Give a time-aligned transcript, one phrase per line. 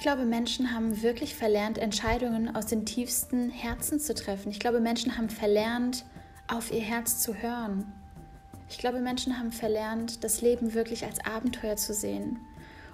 [0.00, 4.50] Ich glaube, Menschen haben wirklich verlernt, Entscheidungen aus den tiefsten Herzen zu treffen.
[4.50, 6.06] Ich glaube, Menschen haben verlernt,
[6.48, 7.84] auf ihr Herz zu hören.
[8.70, 12.38] Ich glaube, Menschen haben verlernt, das Leben wirklich als Abenteuer zu sehen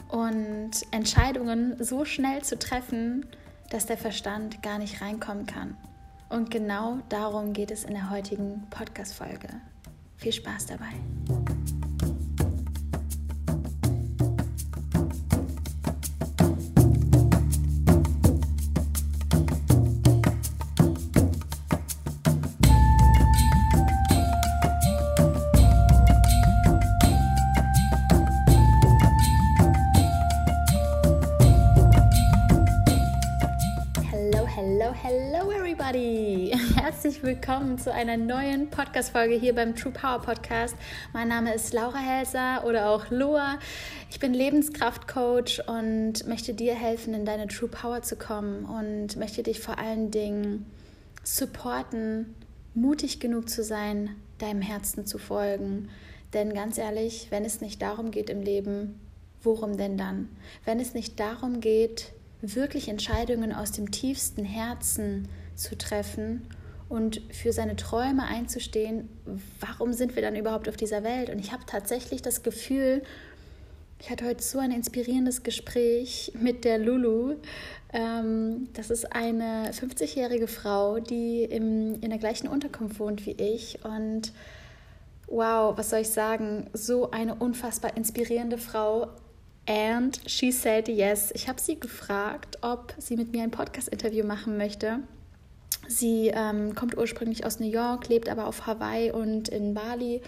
[0.08, 3.24] und Entscheidungen so schnell zu treffen,
[3.70, 5.76] dass der Verstand gar nicht reinkommen kann.
[6.28, 9.46] Und genau darum geht es in der heutigen Podcast-Folge.
[10.16, 11.55] Viel Spaß dabei!
[36.76, 40.74] herzlich willkommen zu einer neuen Podcast-Folge hier beim True Power Podcast.
[41.12, 43.58] Mein Name ist Laura Helser oder auch Loa.
[44.10, 49.42] Ich bin Lebenskraftcoach und möchte dir helfen, in deine True Power zu kommen und möchte
[49.42, 50.64] dich vor allen Dingen
[51.22, 52.34] supporten,
[52.72, 55.90] mutig genug zu sein, deinem Herzen zu folgen.
[56.32, 58.98] Denn ganz ehrlich, wenn es nicht darum geht im Leben,
[59.42, 60.30] worum denn dann?
[60.64, 66.46] Wenn es nicht darum geht, wirklich Entscheidungen aus dem tiefsten Herzen zu treffen
[66.88, 69.08] und für seine Träume einzustehen,
[69.60, 71.30] warum sind wir dann überhaupt auf dieser Welt?
[71.30, 73.02] Und ich habe tatsächlich das Gefühl,
[73.98, 77.36] ich hatte heute so ein inspirierendes Gespräch mit der Lulu.
[77.92, 83.84] Ähm, das ist eine 50-jährige Frau, die in der gleichen Unterkunft wohnt wie ich.
[83.84, 84.32] Und
[85.28, 86.68] wow, was soll ich sagen?
[86.72, 89.08] So eine unfassbar inspirierende Frau.
[89.66, 91.32] And she said yes.
[91.34, 95.00] Ich habe sie gefragt, ob sie mit mir ein Podcast-Interview machen möchte.
[95.88, 100.20] Sie ähm, kommt ursprünglich aus New York, lebt aber auf Hawaii und in Bali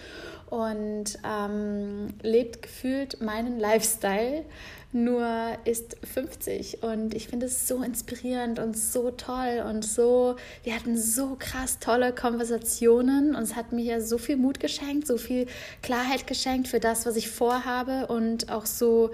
[0.49, 4.43] und ähm, lebt gefühlt meinen Lifestyle,
[4.91, 5.27] nur
[5.65, 6.81] ist 50.
[6.81, 11.79] Und ich finde es so inspirierend und so toll und so, wir hatten so krass
[11.79, 15.45] tolle Konversationen und es hat mir so viel Mut geschenkt, so viel
[15.83, 19.11] Klarheit geschenkt für das, was ich vorhabe und auch so,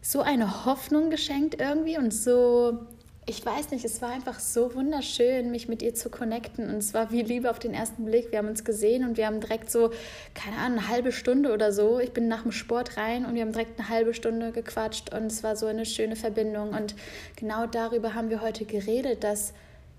[0.00, 2.80] so eine Hoffnung geschenkt irgendwie und so
[3.24, 6.68] ich weiß nicht, es war einfach so wunderschön, mich mit ihr zu connecten.
[6.68, 8.32] Und es war wie Liebe auf den ersten Blick.
[8.32, 9.90] Wir haben uns gesehen und wir haben direkt so,
[10.34, 12.00] keine Ahnung, eine halbe Stunde oder so.
[12.00, 15.26] Ich bin nach dem Sport rein und wir haben direkt eine halbe Stunde gequatscht und
[15.26, 16.70] es war so eine schöne Verbindung.
[16.70, 16.96] Und
[17.36, 19.52] genau darüber haben wir heute geredet, dass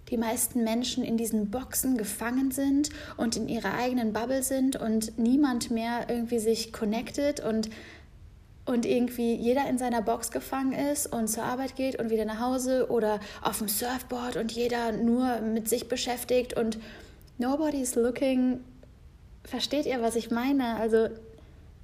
[0.10, 5.18] die meisten Menschen in diesen Boxen gefangen sind und in ihrer eigenen Bubble sind und
[5.18, 7.70] niemand mehr irgendwie sich connectet und
[8.66, 12.40] und irgendwie jeder in seiner Box gefangen ist und zur Arbeit geht und wieder nach
[12.40, 16.80] Hause oder auf dem Surfboard und jeder nur mit sich beschäftigt und
[17.38, 18.62] nobody's looking.
[19.44, 20.78] Versteht ihr, was ich meine?
[20.78, 21.10] Also,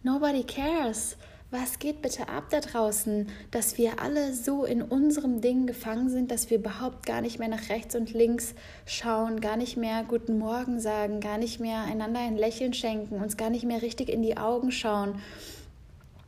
[0.04, 1.18] nobody cares.
[1.52, 6.30] Was geht bitte ab da draußen, dass wir alle so in unserem Ding gefangen sind,
[6.30, 8.54] dass wir überhaupt gar nicht mehr nach rechts und links
[8.86, 13.36] schauen, gar nicht mehr Guten Morgen sagen, gar nicht mehr einander ein Lächeln schenken, uns
[13.36, 15.20] gar nicht mehr richtig in die Augen schauen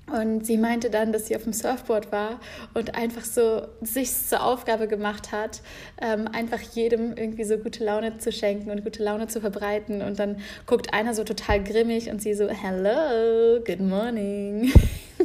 [0.07, 2.41] und sie meinte dann, dass sie auf dem Surfboard war
[2.73, 5.61] und einfach so sich zur Aufgabe gemacht hat,
[6.01, 10.01] ähm, einfach jedem irgendwie so gute Laune zu schenken und gute Laune zu verbreiten.
[10.01, 14.73] Und dann guckt einer so total grimmig und sie so, hello, good morning.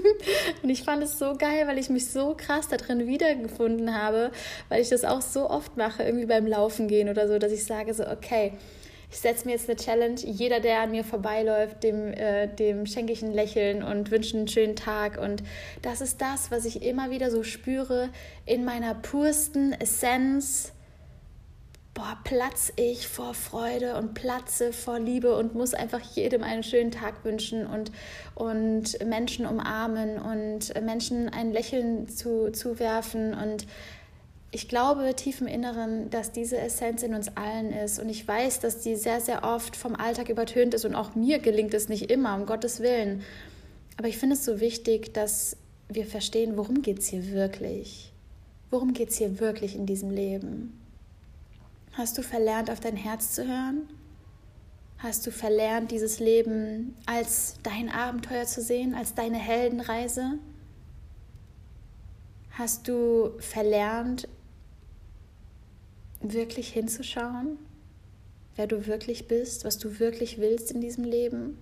[0.62, 4.30] und ich fand es so geil, weil ich mich so krass da drin wiedergefunden habe,
[4.68, 7.64] weil ich das auch so oft mache, irgendwie beim Laufen gehen oder so, dass ich
[7.64, 8.52] sage so, okay,
[9.10, 10.20] ich setze mir jetzt eine Challenge.
[10.20, 14.48] Jeder, der an mir vorbeiläuft, dem, äh, dem schenke ich ein Lächeln und wünsche einen
[14.48, 15.18] schönen Tag.
[15.18, 15.42] Und
[15.82, 18.10] das ist das, was ich immer wieder so spüre
[18.44, 20.72] in meiner pursten Essenz.
[21.94, 26.90] Boah, platz ich vor Freude und platze vor Liebe und muss einfach jedem einen schönen
[26.90, 27.90] Tag wünschen und,
[28.34, 33.66] und Menschen umarmen und Menschen ein Lächeln zu, zuwerfen und
[34.52, 37.98] ich glaube tief im Inneren, dass diese Essenz in uns allen ist.
[37.98, 40.84] Und ich weiß, dass die sehr, sehr oft vom Alltag übertönt ist.
[40.84, 43.22] Und auch mir gelingt es nicht immer, um Gottes Willen.
[43.96, 45.56] Aber ich finde es so wichtig, dass
[45.88, 48.12] wir verstehen, worum geht es hier wirklich?
[48.70, 50.80] Worum geht es hier wirklich in diesem Leben?
[51.92, 53.88] Hast du verlernt, auf dein Herz zu hören?
[54.98, 60.38] Hast du verlernt, dieses Leben als dein Abenteuer zu sehen, als deine Heldenreise?
[62.50, 64.28] Hast du verlernt,
[66.32, 67.58] wirklich hinzuschauen,
[68.56, 71.58] wer du wirklich bist, was du wirklich willst in diesem Leben.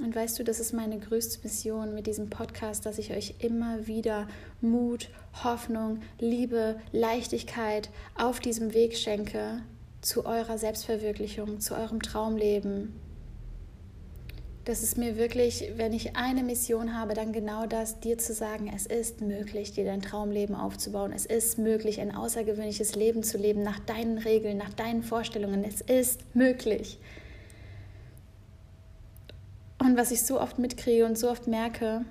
[0.00, 3.86] Und weißt du, das ist meine größte Mission mit diesem Podcast, dass ich euch immer
[3.86, 4.28] wieder
[4.62, 5.10] Mut,
[5.44, 9.62] Hoffnung, Liebe, Leichtigkeit auf diesem Weg schenke
[10.00, 12.94] zu eurer Selbstverwirklichung, zu eurem Traumleben.
[14.70, 18.72] Das ist mir wirklich, wenn ich eine Mission habe, dann genau das, dir zu sagen,
[18.72, 21.10] es ist möglich, dir dein Traumleben aufzubauen.
[21.12, 25.64] Es ist möglich, ein außergewöhnliches Leben zu leben nach deinen Regeln, nach deinen Vorstellungen.
[25.64, 27.00] Es ist möglich.
[29.80, 32.04] Und was ich so oft mitkriege und so oft merke,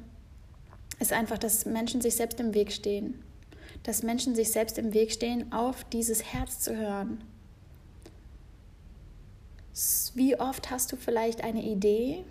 [1.00, 3.24] ist einfach, dass Menschen sich selbst im Weg stehen.
[3.84, 7.24] Dass Menschen sich selbst im Weg stehen, auf dieses Herz zu hören.
[10.14, 12.26] Wie oft hast du vielleicht eine Idee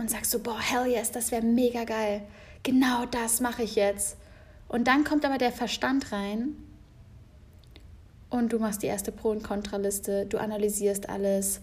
[0.00, 2.22] und sagst so, boah, hell yes, das wäre mega geil.
[2.62, 4.16] Genau das mache ich jetzt.
[4.68, 6.56] Und dann kommt aber der Verstand rein
[8.30, 11.60] und du machst die erste Pro- und Kontraliste, du analysierst alles,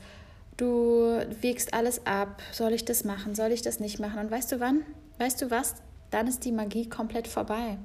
[0.57, 2.41] du wägst alles ab.
[2.51, 3.35] Soll ich das machen?
[3.35, 4.19] Soll ich das nicht machen?
[4.19, 4.83] Und weißt du wann?
[5.17, 5.75] Weißt du was?
[6.11, 7.77] Dann ist die Magie komplett vorbei.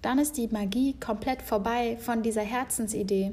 [0.00, 3.32] Dann ist die Magie komplett vorbei von dieser Herzensidee.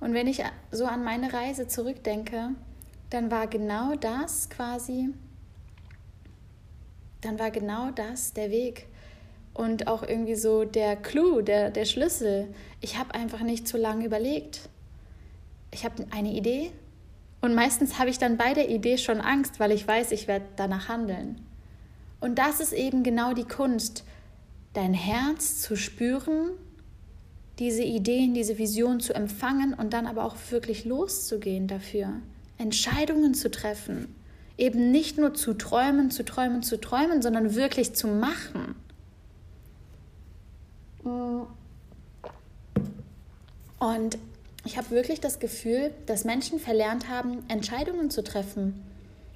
[0.00, 2.50] Und wenn ich so an meine Reise zurückdenke,
[3.10, 5.10] dann war genau das quasi,
[7.22, 8.86] dann war genau das der Weg
[9.54, 12.48] und auch irgendwie so der Clou, der, der Schlüssel.
[12.80, 14.68] Ich habe einfach nicht zu lange überlegt.
[15.72, 16.70] Ich habe eine Idee
[17.40, 20.46] und meistens habe ich dann bei der Idee schon Angst, weil ich weiß, ich werde
[20.56, 21.40] danach handeln.
[22.20, 24.04] Und das ist eben genau die Kunst,
[24.74, 26.50] dein Herz zu spüren,
[27.58, 32.14] diese Ideen, diese Vision zu empfangen und dann aber auch wirklich loszugehen dafür,
[32.58, 34.14] Entscheidungen zu treffen,
[34.62, 38.76] eben nicht nur zu träumen, zu träumen, zu träumen, sondern wirklich zu machen.
[43.80, 44.18] Und
[44.64, 48.80] ich habe wirklich das Gefühl, dass Menschen verlernt haben, Entscheidungen zu treffen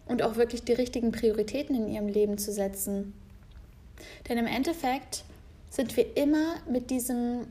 [0.06, 3.12] und auch wirklich die richtigen Prioritäten in ihrem Leben zu setzen.
[4.28, 5.24] Denn im Endeffekt
[5.70, 7.48] sind wir immer mit diesem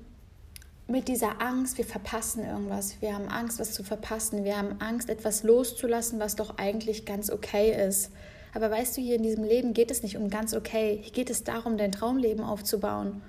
[0.88, 5.10] mit dieser Angst, wir verpassen irgendwas, wir haben Angst, was zu verpassen, wir haben Angst,
[5.10, 8.12] etwas loszulassen, was doch eigentlich ganz okay ist.
[8.54, 11.30] Aber weißt du, hier in diesem Leben geht es nicht um ganz okay, hier geht
[11.30, 13.22] es darum, dein Traumleben aufzubauen.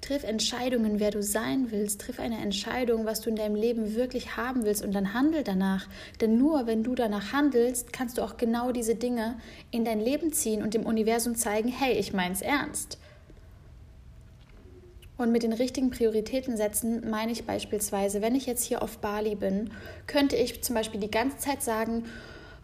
[0.00, 2.00] Triff Entscheidungen, wer du sein willst.
[2.00, 5.88] Triff eine Entscheidung, was du in deinem Leben wirklich haben willst und dann handel danach.
[6.20, 9.38] Denn nur wenn du danach handelst, kannst du auch genau diese Dinge
[9.70, 12.98] in dein Leben ziehen und dem Universum zeigen, hey, ich mein's ernst.
[15.18, 19.34] Und mit den richtigen Prioritäten setzen meine ich beispielsweise, wenn ich jetzt hier auf Bali
[19.34, 19.70] bin,
[20.06, 22.04] könnte ich zum Beispiel die ganze Zeit sagen,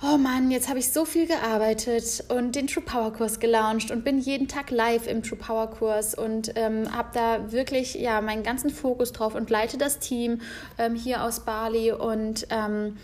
[0.02, 4.04] oh Mann, jetzt habe ich so viel gearbeitet und den True Power Kurs gelauncht und
[4.04, 8.44] bin jeden Tag live im True Power Kurs und ähm, habe da wirklich ja meinen
[8.44, 10.40] ganzen Fokus drauf und leite das Team
[10.78, 12.96] ähm, hier aus Bali und ähm,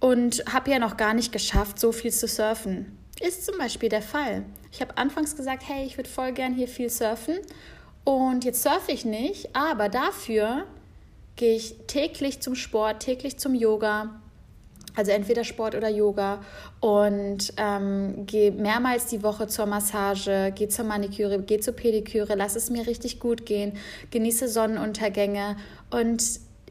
[0.00, 2.98] und habe ja noch gar nicht geschafft, so viel zu surfen.
[3.20, 4.44] Ist zum Beispiel der Fall.
[4.72, 7.36] Ich habe anfangs gesagt, hey, ich würde voll gern hier viel surfen
[8.04, 10.64] und jetzt surfe ich nicht, aber dafür
[11.36, 14.20] gehe ich täglich zum Sport, täglich zum Yoga,
[14.96, 16.40] also entweder Sport oder Yoga
[16.80, 22.56] und ähm, gehe mehrmals die Woche zur Massage, gehe zur Maniküre, gehe zur Pediküre, lass
[22.56, 23.74] es mir richtig gut gehen,
[24.10, 25.56] genieße Sonnenuntergänge
[25.90, 26.22] und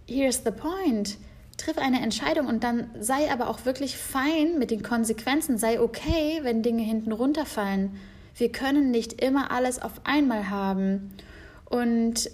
[0.08, 1.18] here's the point.
[1.58, 6.40] Triff eine Entscheidung und dann sei aber auch wirklich fein mit den Konsequenzen, sei okay,
[6.44, 8.00] wenn Dinge hinten runterfallen.
[8.40, 11.12] Wir können nicht immer alles auf einmal haben.
[11.66, 12.32] Und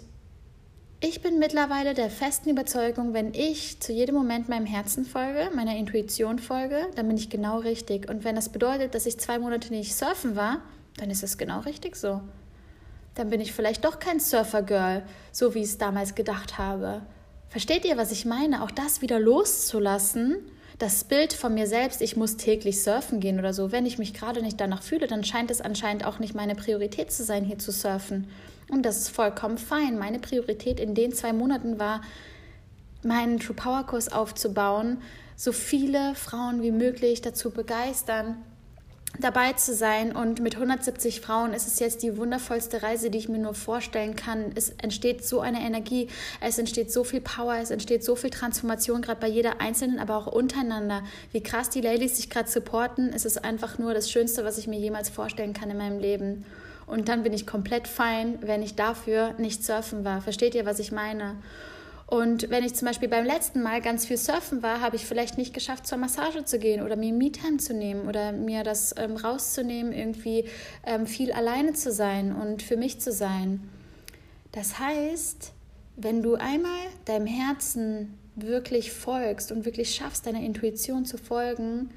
[1.00, 5.76] ich bin mittlerweile der festen Überzeugung, wenn ich zu jedem Moment meinem Herzen folge, meiner
[5.76, 8.08] Intuition folge, dann bin ich genau richtig.
[8.08, 10.62] Und wenn das bedeutet, dass ich zwei Monate nicht surfen war,
[10.98, 12.22] dann ist es genau richtig so.
[13.16, 15.02] Dann bin ich vielleicht doch kein Surfer-Girl,
[15.32, 17.02] so wie ich es damals gedacht habe.
[17.50, 18.62] Versteht ihr, was ich meine?
[18.62, 20.38] Auch das wieder loszulassen,
[20.78, 24.14] das Bild von mir selbst, ich muss täglich surfen gehen oder so, wenn ich mich
[24.14, 27.60] gerade nicht danach fühle, dann scheint es anscheinend auch nicht meine Priorität zu sein, hier
[27.60, 28.28] zu surfen.
[28.70, 29.98] Und das ist vollkommen fein.
[29.98, 32.02] Meine Priorität in den zwei Monaten war,
[33.04, 35.02] meinen True Power Kurs aufzubauen,
[35.38, 38.38] so viele Frauen wie möglich dazu begeistern,
[39.20, 40.16] dabei zu sein.
[40.16, 44.16] Und mit 170 Frauen ist es jetzt die wundervollste Reise, die ich mir nur vorstellen
[44.16, 44.52] kann.
[44.56, 46.08] Es entsteht so eine Energie,
[46.42, 50.18] es entsteht so viel Power, es entsteht so viel Transformation, gerade bei jeder Einzelnen, aber
[50.18, 51.04] auch untereinander.
[51.32, 54.68] Wie krass die Ladies sich gerade supporten, es ist einfach nur das Schönste, was ich
[54.68, 56.46] mir jemals vorstellen kann in meinem Leben.
[56.88, 60.22] Und dann bin ich komplett fein, wenn ich dafür nicht surfen war.
[60.22, 61.36] Versteht ihr, was ich meine?
[62.08, 65.40] Und wenn ich zum Beispiel beim letzten Mal ganz viel surfen war, habe ich vielleicht
[65.40, 69.16] nicht geschafft, zur Massage zu gehen oder mir Me-Time zu nehmen oder mir das ähm,
[69.16, 70.46] rauszunehmen, irgendwie
[70.86, 73.68] ähm, viel alleine zu sein und für mich zu sein.
[74.52, 75.52] Das heißt,
[75.96, 81.90] wenn du einmal deinem Herzen wirklich folgst und wirklich schaffst, deiner Intuition zu folgen,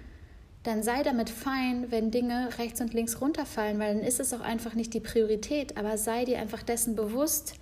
[0.63, 4.41] dann sei damit fein, wenn Dinge rechts und links runterfallen, weil dann ist es auch
[4.41, 7.55] einfach nicht die Priorität, aber sei dir einfach dessen bewusst,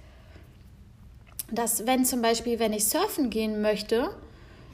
[1.50, 4.10] dass wenn zum Beispiel, wenn ich surfen gehen möchte,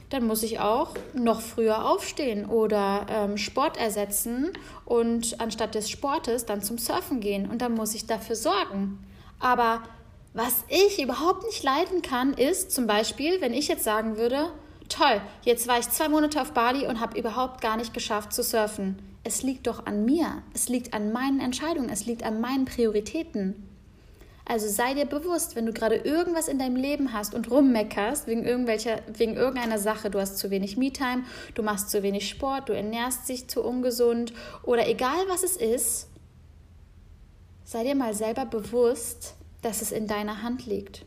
[0.09, 4.51] dann muss ich auch noch früher aufstehen oder ähm, Sport ersetzen
[4.85, 9.03] und anstatt des Sportes dann zum Surfen gehen und dann muss ich dafür sorgen.
[9.39, 9.81] Aber
[10.33, 14.49] was ich überhaupt nicht leiden kann, ist zum Beispiel, wenn ich jetzt sagen würde,
[14.87, 18.43] toll, jetzt war ich zwei Monate auf Bali und habe überhaupt gar nicht geschafft zu
[18.43, 18.99] surfen.
[19.23, 23.67] Es liegt doch an mir, es liegt an meinen Entscheidungen, es liegt an meinen Prioritäten.
[24.45, 28.43] Also sei dir bewusst, wenn du gerade irgendwas in deinem Leben hast und rummeckerst wegen,
[28.43, 31.23] irgendwelcher, wegen irgendeiner Sache, du hast zu wenig Me-Time,
[31.53, 34.33] du machst zu wenig Sport, du ernährst dich zu ungesund
[34.63, 36.09] oder egal was es ist,
[37.63, 41.05] sei dir mal selber bewusst, dass es in deiner Hand liegt.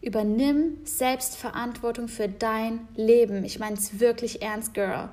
[0.00, 3.44] Übernimm Selbstverantwortung für dein Leben.
[3.44, 5.10] Ich meine es wirklich ernst, Girl.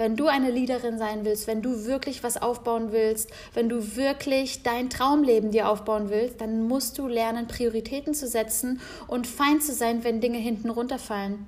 [0.00, 4.62] Wenn du eine Leaderin sein willst, wenn du wirklich was aufbauen willst, wenn du wirklich
[4.62, 9.74] dein Traumleben dir aufbauen willst, dann musst du lernen, Prioritäten zu setzen und fein zu
[9.74, 11.46] sein, wenn Dinge hinten runterfallen.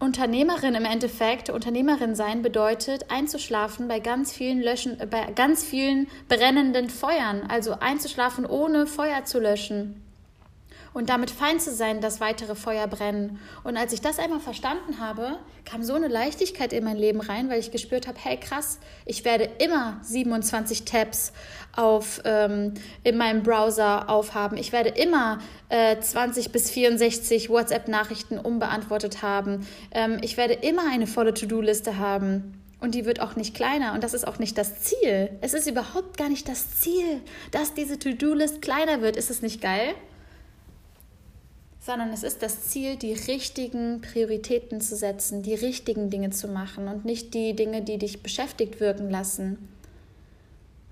[0.00, 6.90] Unternehmerin im Endeffekt, Unternehmerin sein bedeutet einzuschlafen bei ganz vielen Löschen, bei ganz vielen brennenden
[6.90, 10.02] Feuern, also einzuschlafen ohne Feuer zu löschen
[10.92, 13.38] und damit fein zu sein, dass weitere Feuer brennen.
[13.62, 17.48] Und als ich das einmal verstanden habe, kam so eine Leichtigkeit in mein Leben rein,
[17.48, 21.32] weil ich gespürt habe, hey krass, ich werde immer 27 Tabs
[21.76, 24.56] auf, ähm, in meinem Browser aufhaben.
[24.56, 29.66] Ich werde immer äh, 20 bis 64 WhatsApp-Nachrichten unbeantwortet haben.
[29.92, 32.56] Ähm, ich werde immer eine volle To-Do-Liste haben.
[32.80, 33.92] Und die wird auch nicht kleiner.
[33.92, 35.30] Und das ist auch nicht das Ziel.
[35.42, 37.20] Es ist überhaupt gar nicht das Ziel,
[37.50, 39.16] dass diese To-Do-List kleiner wird.
[39.16, 39.94] Ist es nicht geil?
[41.80, 46.88] Sondern es ist das Ziel, die richtigen Prioritäten zu setzen, die richtigen Dinge zu machen
[46.88, 49.68] und nicht die Dinge, die dich beschäftigt wirken lassen.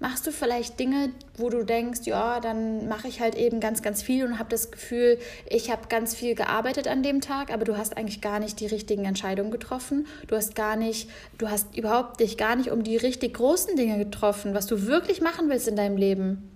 [0.00, 4.00] Machst du vielleicht Dinge, wo du denkst, ja, dann mache ich halt eben ganz, ganz
[4.00, 5.18] viel und habe das Gefühl,
[5.50, 8.66] ich habe ganz viel gearbeitet an dem Tag, aber du hast eigentlich gar nicht die
[8.66, 10.06] richtigen Entscheidungen getroffen.
[10.28, 13.98] Du hast gar nicht, du hast überhaupt dich gar nicht um die richtig großen Dinge
[13.98, 16.48] getroffen, was du wirklich machen willst in deinem Leben.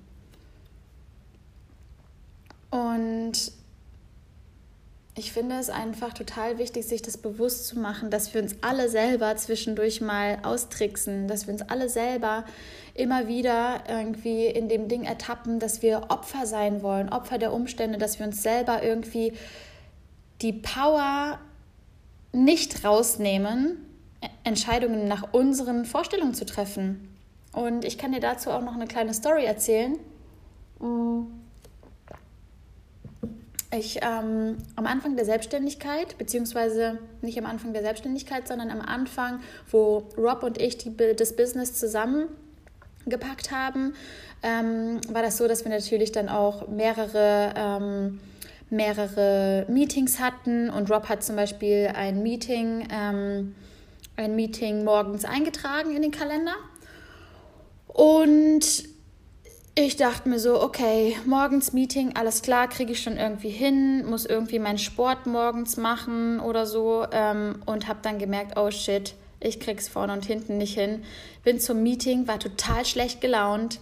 [2.71, 3.53] Und
[5.15, 8.89] ich finde es einfach total wichtig, sich das bewusst zu machen, dass wir uns alle
[8.89, 12.45] selber zwischendurch mal austricksen, dass wir uns alle selber
[12.95, 17.99] immer wieder irgendwie in dem Ding ertappen, dass wir Opfer sein wollen, Opfer der Umstände,
[17.99, 19.35] dass wir uns selber irgendwie
[20.41, 21.39] die Power
[22.33, 23.87] nicht rausnehmen,
[24.45, 27.15] Entscheidungen nach unseren Vorstellungen zu treffen.
[27.53, 29.99] Und ich kann dir dazu auch noch eine kleine Story erzählen.
[30.81, 31.42] Mhm
[33.73, 39.41] ich ähm, am Anfang der Selbstständigkeit, beziehungsweise nicht am Anfang der Selbstständigkeit, sondern am Anfang,
[39.71, 43.95] wo Rob und ich die, das Business zusammengepackt haben,
[44.43, 48.21] ähm, war das so, dass wir natürlich dann auch mehrere, ähm,
[48.69, 53.55] mehrere Meetings hatten und Rob hat zum Beispiel ein Meeting, ähm,
[54.17, 56.55] ein Meeting morgens eingetragen in den Kalender.
[57.87, 58.92] Und
[59.75, 64.27] ich dachte mir so, okay, morgens Meeting, alles klar, kriege ich schon irgendwie hin, muss
[64.27, 69.61] irgendwie meinen Sport morgens machen oder so ähm, und habe dann gemerkt, oh shit, ich
[69.61, 71.03] krieg's vorne und hinten nicht hin.
[71.43, 73.81] Bin zum Meeting, war total schlecht gelaunt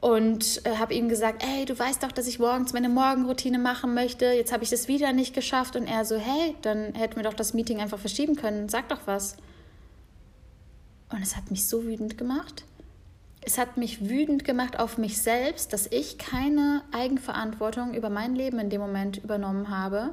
[0.00, 3.92] und äh, habe ihm gesagt, ey, du weißt doch, dass ich morgens meine Morgenroutine machen
[3.92, 4.26] möchte.
[4.26, 7.34] Jetzt habe ich das wieder nicht geschafft und er so, hey, dann hätten wir doch
[7.34, 8.68] das Meeting einfach verschieben können.
[8.68, 9.36] Sag doch was.
[11.10, 12.64] Und es hat mich so wütend gemacht
[13.46, 18.58] es hat mich wütend gemacht auf mich selbst, dass ich keine Eigenverantwortung über mein Leben
[18.58, 20.10] in dem Moment übernommen habe.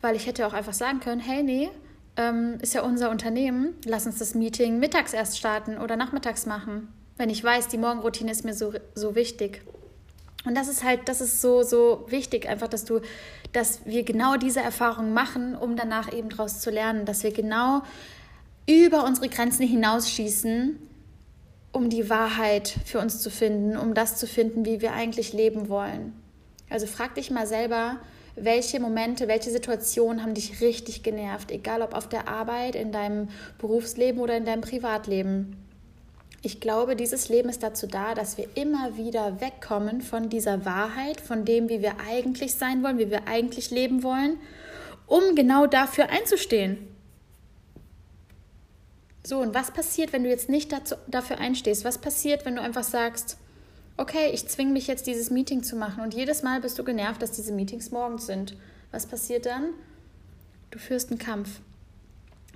[0.00, 1.70] Weil ich hätte auch einfach sagen können, hey, nee,
[2.16, 6.88] ähm, ist ja unser Unternehmen, lass uns das Meeting mittags erst starten oder nachmittags machen,
[7.16, 9.62] wenn ich weiß, die Morgenroutine ist mir so, so wichtig.
[10.44, 13.00] Und das ist halt, das ist so, so wichtig, einfach, dass du,
[13.52, 17.82] dass wir genau diese Erfahrung machen, um danach eben daraus zu lernen, dass wir genau
[18.66, 20.78] über unsere Grenzen hinausschießen,
[21.72, 25.68] um die Wahrheit für uns zu finden, um das zu finden, wie wir eigentlich leben
[25.68, 26.12] wollen.
[26.70, 27.98] Also frag dich mal selber,
[28.36, 33.28] welche Momente, welche Situationen haben dich richtig genervt, egal ob auf der Arbeit, in deinem
[33.58, 35.56] Berufsleben oder in deinem Privatleben.
[36.42, 41.20] Ich glaube, dieses Leben ist dazu da, dass wir immer wieder wegkommen von dieser Wahrheit,
[41.20, 44.38] von dem, wie wir eigentlich sein wollen, wie wir eigentlich leben wollen,
[45.06, 46.93] um genau dafür einzustehen.
[49.26, 51.84] So, und was passiert, wenn du jetzt nicht dazu, dafür einstehst?
[51.84, 53.38] Was passiert, wenn du einfach sagst,
[53.96, 57.22] okay, ich zwinge mich jetzt dieses Meeting zu machen und jedes Mal bist du genervt,
[57.22, 58.56] dass diese Meetings morgens sind?
[58.90, 59.70] Was passiert dann?
[60.70, 61.60] Du führst einen Kampf.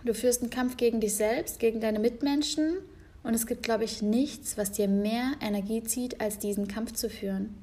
[0.05, 2.79] Du führst einen Kampf gegen dich selbst, gegen deine Mitmenschen
[3.23, 7.09] und es gibt, glaube ich, nichts, was dir mehr Energie zieht, als diesen Kampf zu
[7.09, 7.57] führen.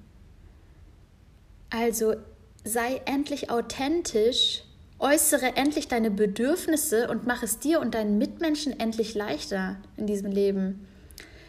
[1.69, 2.15] Also
[2.63, 4.63] sei endlich authentisch,
[4.99, 10.31] äußere endlich deine Bedürfnisse und mach es dir und deinen Mitmenschen endlich leichter in diesem
[10.31, 10.87] Leben.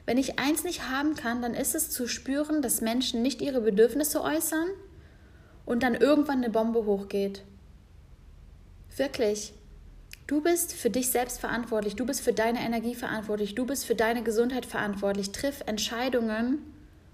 [0.04, 3.60] Wenn ich eins nicht haben kann, dann ist es zu spüren, dass Menschen nicht ihre
[3.60, 4.68] Bedürfnisse äußern
[5.64, 7.42] und dann irgendwann eine Bombe hochgeht.
[8.96, 9.52] Wirklich.
[10.26, 13.94] Du bist für dich selbst verantwortlich, du bist für deine Energie verantwortlich, du bist für
[13.94, 15.30] deine Gesundheit verantwortlich.
[15.30, 16.58] Triff Entscheidungen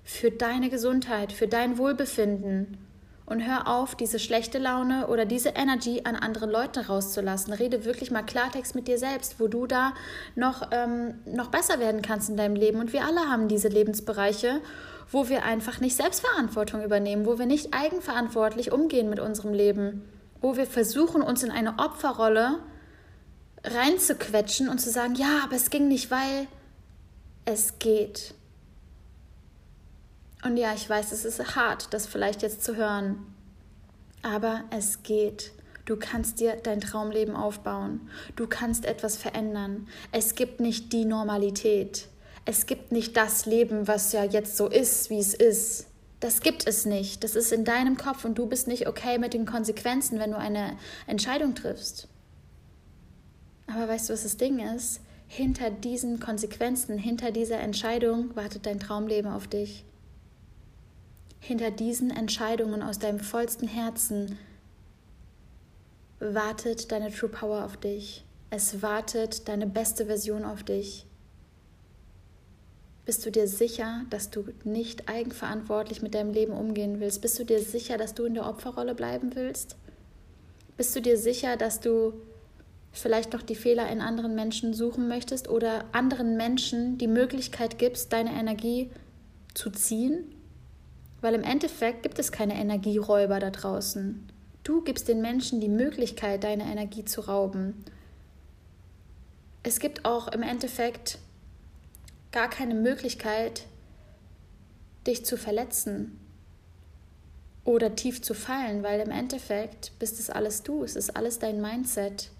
[0.02, 2.78] für deine Gesundheit, für dein Wohlbefinden.
[3.24, 7.52] Und hör auf, diese schlechte Laune oder diese Energy an andere Leute rauszulassen.
[7.52, 9.94] Rede wirklich mal Klartext mit dir selbst, wo du da
[10.34, 12.80] noch, ähm, noch besser werden kannst in deinem Leben.
[12.80, 14.60] Und wir alle haben diese Lebensbereiche,
[15.10, 20.02] wo wir einfach nicht Selbstverantwortung übernehmen, wo wir nicht eigenverantwortlich umgehen mit unserem Leben,
[20.40, 22.58] wo wir versuchen, uns in eine Opferrolle
[23.64, 26.48] reinzuquetschen und zu sagen, ja, aber es ging nicht, weil
[27.44, 28.34] es geht.
[30.44, 33.34] Und ja, ich weiß, es ist hart, das vielleicht jetzt zu hören,
[34.22, 35.52] aber es geht.
[35.84, 38.08] Du kannst dir dein Traumleben aufbauen.
[38.36, 39.88] Du kannst etwas verändern.
[40.12, 42.08] Es gibt nicht die Normalität.
[42.44, 45.86] Es gibt nicht das Leben, was ja jetzt so ist, wie es ist.
[46.20, 47.24] Das gibt es nicht.
[47.24, 50.38] Das ist in deinem Kopf und du bist nicht okay mit den Konsequenzen, wenn du
[50.38, 52.08] eine Entscheidung triffst.
[53.66, 55.00] Aber weißt du, was das Ding ist?
[55.26, 59.84] Hinter diesen Konsequenzen, hinter dieser Entscheidung wartet dein Traumleben auf dich.
[61.44, 64.38] Hinter diesen Entscheidungen aus deinem vollsten Herzen
[66.20, 68.24] wartet deine True Power auf dich.
[68.50, 71.04] Es wartet deine beste Version auf dich.
[73.04, 77.20] Bist du dir sicher, dass du nicht eigenverantwortlich mit deinem Leben umgehen willst?
[77.20, 79.74] Bist du dir sicher, dass du in der Opferrolle bleiben willst?
[80.76, 82.12] Bist du dir sicher, dass du
[82.92, 88.12] vielleicht noch die Fehler in anderen Menschen suchen möchtest oder anderen Menschen die Möglichkeit gibst,
[88.12, 88.92] deine Energie
[89.54, 90.36] zu ziehen?
[91.22, 94.28] Weil im Endeffekt gibt es keine Energieräuber da draußen.
[94.64, 97.82] Du gibst den Menschen die Möglichkeit, deine Energie zu rauben.
[99.62, 101.18] Es gibt auch im Endeffekt
[102.30, 103.64] gar keine Möglichkeit,
[105.06, 106.20] dich zu verletzen
[107.64, 111.62] oder tief zu fallen, weil im Endeffekt bist es alles du, es ist alles dein
[111.62, 112.30] Mindset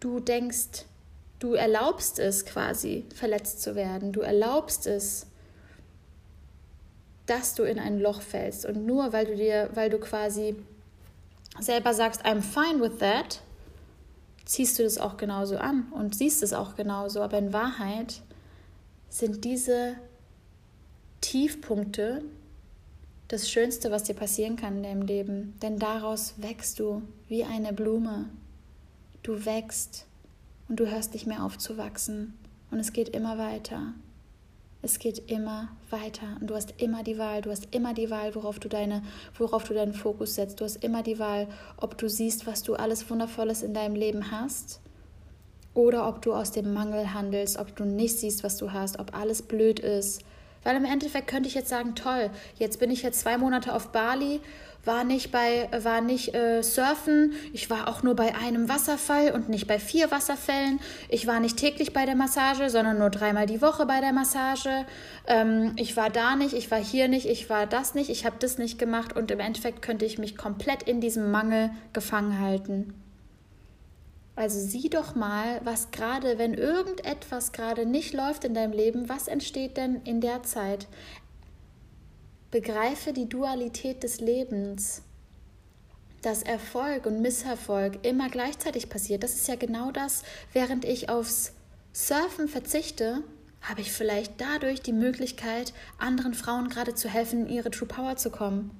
[0.00, 0.86] du denkst,
[1.38, 4.12] du erlaubst es quasi, verletzt zu werden.
[4.12, 5.26] Du erlaubst es,
[7.30, 8.66] dass du in ein Loch fällst.
[8.66, 10.56] Und nur weil du dir, weil du quasi
[11.60, 13.40] selber sagst, I'm fine with that,
[14.44, 17.22] ziehst du das auch genauso an und siehst es auch genauso.
[17.22, 18.22] Aber in Wahrheit
[19.08, 19.94] sind diese
[21.20, 22.24] Tiefpunkte
[23.28, 25.54] das Schönste, was dir passieren kann in deinem Leben.
[25.62, 28.28] Denn daraus wächst du wie eine Blume.
[29.22, 30.06] Du wächst
[30.68, 32.36] und du hörst nicht mehr auf zu wachsen.
[32.72, 33.94] Und es geht immer weiter.
[34.82, 38.34] Es geht immer weiter und du hast immer die Wahl, du hast immer die Wahl,
[38.34, 39.02] worauf du deine,
[39.36, 40.60] worauf du deinen Fokus setzt.
[40.60, 44.30] Du hast immer die Wahl, ob du siehst, was du alles Wundervolles in deinem Leben
[44.30, 44.80] hast,
[45.74, 49.14] oder ob du aus dem Mangel handelst, ob du nicht siehst, was du hast, ob
[49.14, 50.22] alles blöd ist.
[50.62, 53.88] Weil im Endeffekt könnte ich jetzt sagen, toll, jetzt bin ich jetzt zwei Monate auf
[53.88, 54.40] Bali
[54.84, 59.48] war nicht bei war nicht äh, surfen, ich war auch nur bei einem Wasserfall und
[59.48, 60.80] nicht bei vier Wasserfällen.
[61.08, 64.86] Ich war nicht täglich bei der Massage, sondern nur dreimal die Woche bei der Massage.
[65.26, 68.36] Ähm, ich war da nicht, ich war hier nicht, ich war das nicht, ich habe
[68.38, 72.94] das nicht gemacht und im Endeffekt könnte ich mich komplett in diesem Mangel gefangen halten.
[74.40, 79.28] Also sieh doch mal, was gerade, wenn irgendetwas gerade nicht läuft in deinem Leben, was
[79.28, 80.86] entsteht denn in der Zeit?
[82.50, 85.02] Begreife die Dualität des Lebens,
[86.22, 89.24] dass Erfolg und Misserfolg immer gleichzeitig passiert.
[89.24, 90.22] Das ist ja genau das,
[90.54, 91.52] während ich aufs
[91.92, 93.22] Surfen verzichte,
[93.60, 98.16] habe ich vielleicht dadurch die Möglichkeit, anderen Frauen gerade zu helfen, in ihre True Power
[98.16, 98.70] zu kommen.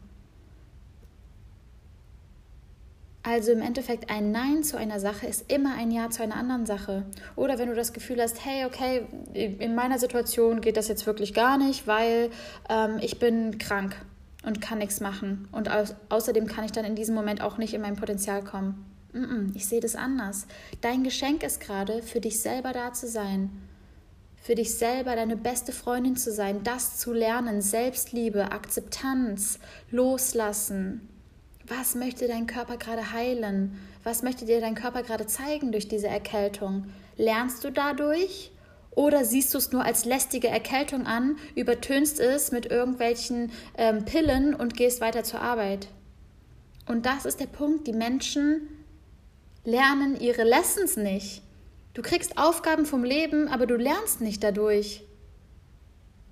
[3.23, 6.65] Also im Endeffekt ein Nein zu einer Sache ist immer ein Ja zu einer anderen
[6.65, 7.05] Sache.
[7.37, 11.35] Oder wenn du das Gefühl hast, hey, okay, in meiner Situation geht das jetzt wirklich
[11.35, 12.31] gar nicht, weil
[12.71, 13.95] ähm, ich bin krank
[14.45, 15.49] und kann nichts machen.
[15.53, 18.87] Und au außerdem kann ich dann in diesem Moment auch nicht in mein Potenzial kommen.
[19.13, 20.47] Mm -mm, ich sehe das anders.
[20.81, 23.51] Dein Geschenk ist gerade, für dich selber da zu sein.
[24.43, 29.59] Für dich selber deine beste Freundin zu sein, das zu lernen, Selbstliebe, Akzeptanz,
[29.91, 31.10] Loslassen,
[31.71, 33.79] was möchte dein Körper gerade heilen?
[34.03, 36.87] Was möchte dir dein Körper gerade zeigen durch diese Erkältung?
[37.17, 38.51] Lernst du dadurch?
[38.91, 44.53] Oder siehst du es nur als lästige Erkältung an, übertönst es mit irgendwelchen ähm, Pillen
[44.53, 45.87] und gehst weiter zur Arbeit?
[46.87, 47.87] Und das ist der Punkt.
[47.87, 48.69] Die Menschen
[49.65, 51.43] lernen ihre Lessons nicht.
[51.95, 55.05] Du kriegst Aufgaben vom Leben, aber du lernst nicht dadurch.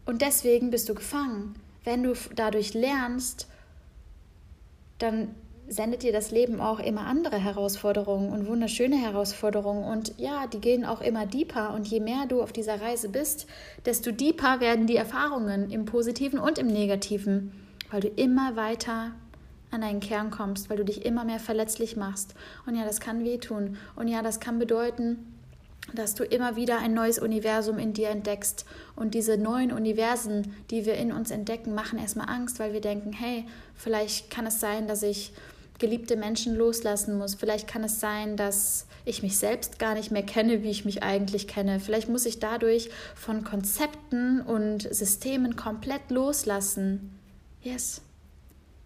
[0.04, 1.54] Und deswegen bist du gefangen.
[1.84, 3.46] Wenn du dadurch lernst
[4.98, 5.34] dann
[5.68, 9.84] sendet dir das Leben auch immer andere Herausforderungen und wunderschöne Herausforderungen.
[9.84, 11.74] Und ja, die gehen auch immer deeper.
[11.74, 13.46] Und je mehr du auf dieser Reise bist,
[13.84, 17.52] desto deeper werden die Erfahrungen im positiven und im negativen,
[17.90, 19.12] weil du immer weiter
[19.70, 22.34] an deinen Kern kommst, weil du dich immer mehr verletzlich machst.
[22.66, 23.76] Und ja, das kann wehtun.
[23.96, 25.37] Und ja, das kann bedeuten,
[25.94, 28.64] dass du immer wieder ein neues Universum in dir entdeckst.
[28.94, 33.12] Und diese neuen Universen, die wir in uns entdecken, machen erstmal Angst, weil wir denken,
[33.12, 35.32] hey, vielleicht kann es sein, dass ich
[35.78, 37.34] geliebte Menschen loslassen muss.
[37.34, 41.02] Vielleicht kann es sein, dass ich mich selbst gar nicht mehr kenne, wie ich mich
[41.02, 41.80] eigentlich kenne.
[41.80, 47.18] Vielleicht muss ich dadurch von Konzepten und Systemen komplett loslassen.
[47.62, 48.02] Yes,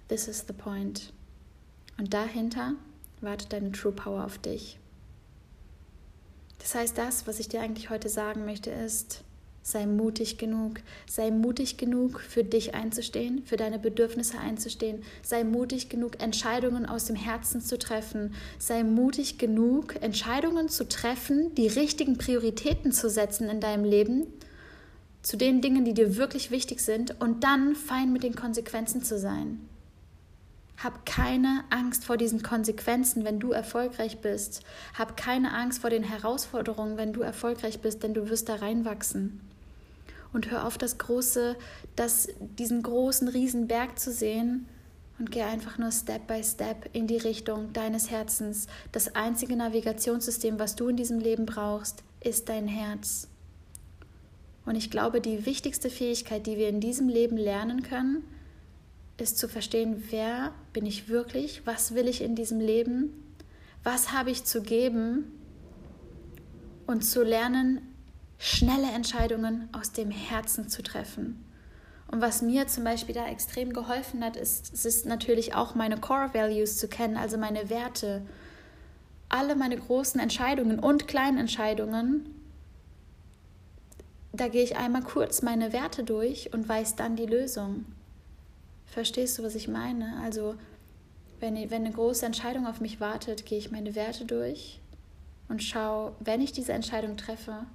[0.09, 1.13] this is the point.
[1.99, 2.75] Und dahinter
[3.21, 4.79] wartet deine True Power auf dich.
[6.63, 9.23] Das heißt, das, was ich dir eigentlich heute sagen möchte, ist,
[9.65, 10.81] Sei mutig genug.
[11.09, 15.05] Sei mutig genug, für dich einzustehen, für deine Bedürfnisse einzustehen.
[15.23, 18.35] Sei mutig genug, Entscheidungen aus dem Herzen zu treffen.
[18.59, 24.27] Sei mutig genug, Entscheidungen zu treffen, die richtigen Prioritäten zu setzen in deinem Leben,
[25.23, 29.17] zu den Dingen, die dir wirklich wichtig sind, und dann fein mit den Konsequenzen zu
[29.17, 29.61] sein.
[30.77, 34.63] Hab keine Angst vor diesen Konsequenzen, wenn du erfolgreich bist.
[34.99, 39.41] Hab keine Angst vor den Herausforderungen, wenn du erfolgreich bist, denn du wirst da reinwachsen
[40.33, 41.57] und hör auf, das große,
[41.97, 44.67] das, diesen großen Riesenberg zu sehen
[45.19, 48.67] und geh einfach nur Step by Step in die Richtung deines Herzens.
[48.93, 53.29] Das einzige Navigationssystem, was du in diesem Leben brauchst, ist dein Herz.
[54.65, 58.25] Und ich glaube, die wichtigste Fähigkeit, die wir in diesem Leben lernen können,
[59.23, 63.13] ist zu verstehen, wer bin ich wirklich, was will ich in diesem Leben,
[63.85, 65.33] was habe ich zu geben
[66.87, 67.81] und zu lernen,
[68.39, 71.45] schnelle Entscheidungen aus dem Herzen zu treffen.
[72.09, 75.99] Und was mir zum Beispiel da extrem geholfen hat, ist, es ist natürlich auch meine
[75.99, 78.23] Core Values zu kennen, also meine Werte.
[79.31, 82.27] Alle meine großen Entscheidungen und kleinen Entscheidungen,
[84.35, 87.87] da gehe ich einmal kurz meine Werte durch und weiß dann die Lösung.
[88.93, 90.21] Verstehst du, was ich meine?
[90.23, 90.55] Also,
[91.41, 94.81] wenn, wenn eine große Entscheidung auf mich wartet, gehe ich meine Werte durch
[95.49, 97.67] und schaue, wenn ich diese Entscheidung treffe,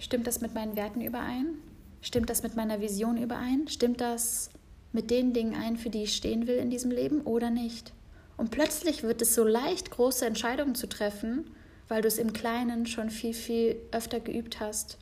[0.00, 1.58] Stimmt das mit meinen Werten überein?
[2.00, 3.68] Stimmt das mit meiner Vision überein?
[3.68, 4.48] Stimmt das
[4.92, 7.92] mit den Dingen ein, für die ich stehen will in diesem Leben oder nicht?
[8.38, 11.50] Und plötzlich wird es so leicht, große Entscheidungen zu treffen,
[11.86, 14.96] weil du es im Kleinen schon viel, viel öfter geübt hast.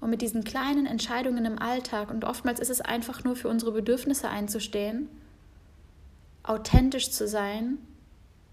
[0.00, 3.72] Und mit diesen kleinen Entscheidungen im Alltag, und oftmals ist es einfach nur für unsere
[3.72, 5.08] Bedürfnisse einzustehen,
[6.42, 7.78] authentisch zu sein,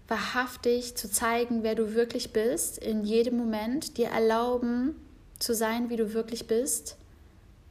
[0.08, 4.96] wahrhaftig zu zeigen, wer du wirklich bist, in jedem Moment, dir erlauben,
[5.38, 6.96] zu sein, wie du wirklich bist,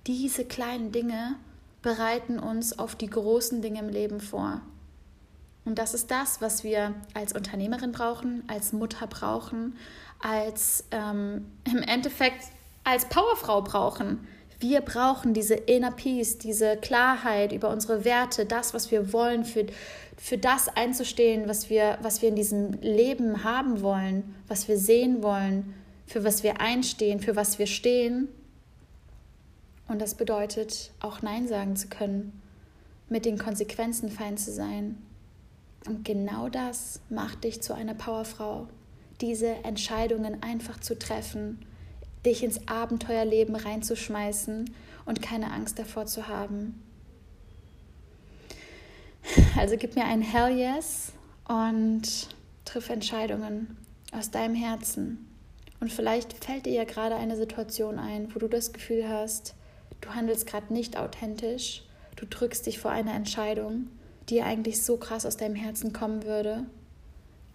[0.08, 1.36] diese kleinen Dinge
[1.82, 4.62] bereiten uns auf die großen Dinge im Leben vor.
[5.66, 9.78] Und das ist das, was wir als Unternehmerin brauchen, als Mutter brauchen,
[10.20, 12.44] als ähm, im Endeffekt
[12.84, 14.28] als Powerfrau brauchen.
[14.60, 19.66] Wir brauchen diese Inner Peace, diese Klarheit über unsere Werte, das, was wir wollen, für,
[20.18, 25.22] für das einzustehen, was wir, was wir in diesem Leben haben wollen, was wir sehen
[25.22, 25.74] wollen,
[26.08, 28.30] für was wir einstehen, für was wir stehen.
[29.88, 32.42] Und das bedeutet auch Nein sagen zu können,
[33.10, 34.98] mit den Konsequenzen fein zu sein.
[35.86, 38.68] Und genau das macht dich zu einer Powerfrau.
[39.20, 41.66] Diese Entscheidungen einfach zu treffen,
[42.26, 44.74] dich ins Abenteuerleben reinzuschmeißen
[45.06, 46.82] und keine Angst davor zu haben.
[49.58, 51.14] Also gib mir ein Hell Yes
[51.48, 52.28] und
[52.66, 53.78] triff Entscheidungen
[54.12, 55.30] aus deinem Herzen.
[55.80, 59.56] Und vielleicht fällt dir ja gerade eine Situation ein, wo du das Gefühl hast,
[60.02, 61.84] du handelst gerade nicht authentisch,
[62.16, 63.88] du drückst dich vor eine Entscheidung,
[64.30, 66.66] die eigentlich so krass aus deinem Herzen kommen würde.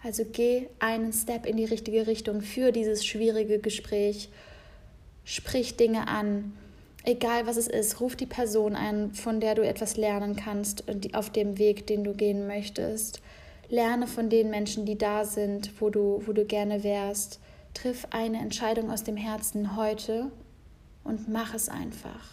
[0.03, 4.29] Also geh einen Step in die richtige Richtung für dieses schwierige Gespräch.
[5.31, 6.53] Sprich Dinge an,
[7.03, 11.29] egal was es ist, ruf die Person an, von der du etwas lernen kannst auf
[11.29, 13.21] dem Weg, den du gehen möchtest.
[13.69, 17.39] Lerne von den Menschen, die da sind, wo du, wo du gerne wärst.
[17.75, 20.31] Triff eine Entscheidung aus dem Herzen heute
[21.03, 22.25] und mach es einfach.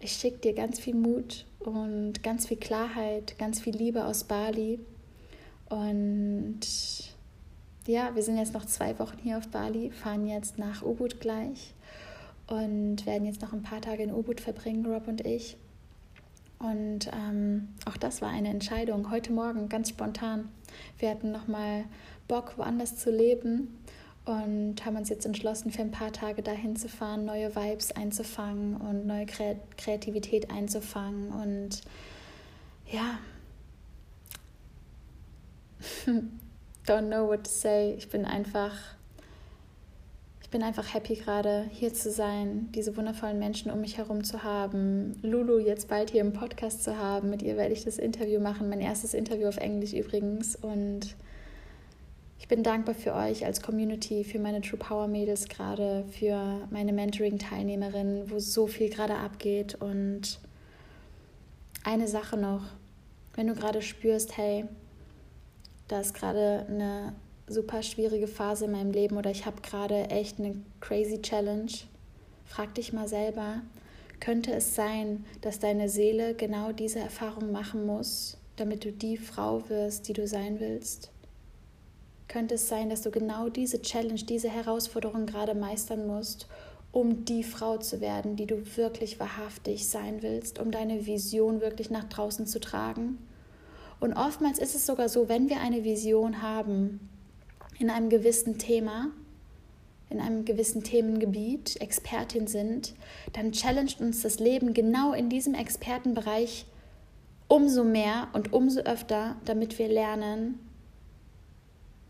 [0.00, 4.80] Ich schicke dir ganz viel Mut und ganz viel Klarheit, ganz viel Liebe aus Bali.
[5.68, 6.66] Und
[7.86, 11.74] ja, wir sind jetzt noch zwei Wochen hier auf Bali, fahren jetzt nach Ubud gleich
[12.46, 15.56] und werden jetzt noch ein paar Tage in Ubud verbringen, Rob und ich.
[16.58, 20.48] Und ähm, auch das war eine Entscheidung heute Morgen, ganz spontan.
[20.98, 21.84] Wir hatten nochmal
[22.28, 23.76] Bock, woanders zu leben
[24.24, 28.76] und haben uns jetzt entschlossen, für ein paar Tage dahin zu fahren, neue Vibes einzufangen
[28.76, 31.30] und neue Kreativität einzufangen.
[31.30, 31.82] Und
[32.90, 33.18] ja,
[36.86, 37.94] don't know what to say.
[37.98, 38.72] Ich bin einfach,
[40.42, 44.42] ich bin einfach happy gerade hier zu sein, diese wundervollen Menschen um mich herum zu
[44.42, 47.30] haben, Lulu jetzt bald hier im Podcast zu haben.
[47.30, 51.16] Mit ihr werde ich das Interview machen, mein erstes Interview auf Englisch übrigens und
[52.38, 56.92] ich bin dankbar für euch als Community, für meine True Power Mädels gerade, für meine
[56.92, 59.74] Mentoring-Teilnehmerinnen, wo so viel gerade abgeht.
[59.74, 60.38] Und
[61.82, 62.62] eine Sache noch,
[63.34, 64.66] wenn du gerade spürst, hey,
[65.88, 67.14] da ist gerade eine
[67.46, 71.72] super schwierige Phase in meinem Leben oder ich habe gerade echt eine crazy Challenge,
[72.44, 73.62] frag dich mal selber,
[74.20, 79.68] könnte es sein, dass deine Seele genau diese Erfahrung machen muss, damit du die Frau
[79.68, 81.10] wirst, die du sein willst?
[82.28, 86.48] könnte es sein, dass du genau diese Challenge, diese Herausforderung gerade meistern musst,
[86.92, 91.90] um die Frau zu werden, die du wirklich wahrhaftig sein willst, um deine Vision wirklich
[91.90, 93.18] nach draußen zu tragen.
[94.00, 97.08] Und oftmals ist es sogar so, wenn wir eine Vision haben
[97.78, 99.08] in einem gewissen Thema,
[100.10, 102.94] in einem gewissen Themengebiet, Expertin sind,
[103.32, 106.66] dann challenged uns das Leben genau in diesem Expertenbereich
[107.48, 110.58] umso mehr und umso öfter, damit wir lernen,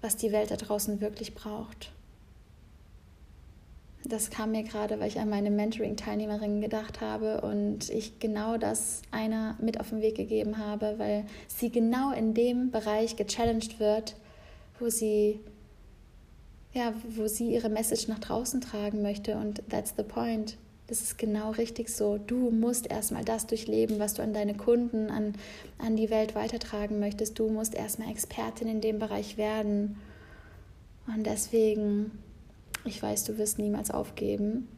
[0.01, 1.93] was die Welt da draußen wirklich braucht.
[4.05, 9.03] Das kam mir gerade, weil ich an meine Mentoring-Teilnehmerinnen gedacht habe und ich genau das
[9.11, 14.15] einer mit auf den Weg gegeben habe, weil sie genau in dem Bereich gechallenged wird,
[14.79, 15.41] wo sie
[16.77, 20.59] ja, wo sie ihre Message nach draußen tragen möchte und that's the point.
[20.89, 22.19] Das ist genau richtig so.
[22.19, 25.35] Du musst erstmal das durchleben, was du an deine Kunden, an,
[25.79, 27.39] an die Welt weitertragen möchtest.
[27.39, 29.97] Du musst erstmal Expertin in dem Bereich werden.
[31.09, 32.13] Und deswegen,
[32.87, 34.69] ich weiß, du wirst niemals aufgeben.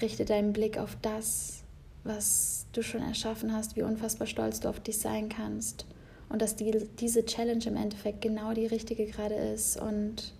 [0.00, 1.62] Richte deinen Blick auf das,
[2.04, 5.86] was du schon erschaffen hast, wie unfassbar stolz du auf dich sein kannst.
[6.28, 9.80] Und dass die, diese Challenge im Endeffekt genau die richtige gerade ist.
[9.80, 10.32] Und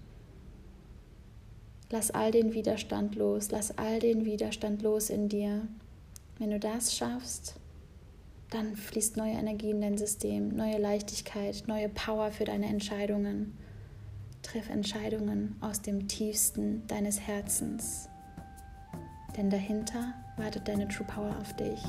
[1.92, 5.68] Lass all den Widerstand los, lass all den Widerstand los in dir.
[6.38, 7.56] Wenn du das schaffst,
[8.48, 13.58] dann fließt neue Energie in dein System, neue Leichtigkeit, neue Power für deine Entscheidungen.
[14.42, 18.08] Triff Entscheidungen aus dem tiefsten deines Herzens.
[19.36, 21.82] Denn dahinter wartet deine True Power auf dich.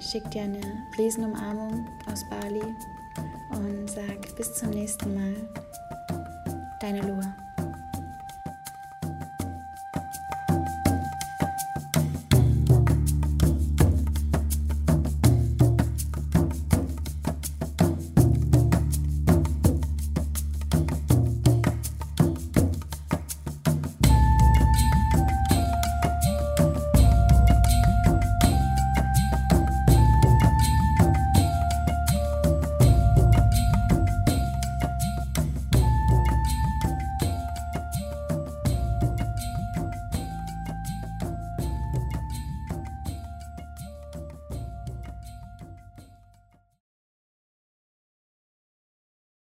[0.00, 0.60] Schick dir eine
[0.98, 2.62] Riesenumarmung aus Bali
[3.50, 5.34] und sag bis zum nächsten Mal.
[6.80, 7.45] Deine Lua.